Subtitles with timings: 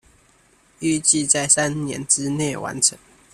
[0.79, 2.97] 預計在三年之內完成